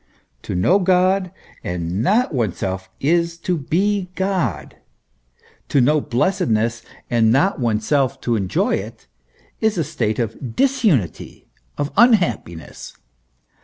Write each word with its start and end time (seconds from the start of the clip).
To 0.41 0.55
know 0.55 0.79
God 0.79 1.31
and 1.63 2.01
not 2.01 2.33
oneself 2.33 2.89
to 3.01 3.57
be 3.69 4.09
God, 4.15 4.77
to 5.69 5.79
know 5.79 6.01
blessed 6.01 6.47
ness, 6.47 6.81
and 7.11 7.31
not 7.31 7.59
oneself 7.59 8.19
to 8.21 8.35
enjoy 8.35 8.77
it, 8.77 9.05
is 9.59 9.77
a 9.77 9.83
state 9.83 10.17
of 10.17 10.55
disunity, 10.55 11.45
of 11.77 11.91
unhappiness. 11.97 12.97